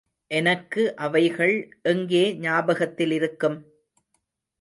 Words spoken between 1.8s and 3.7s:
எங்கே ஞாபகத்திலிருக்கும்?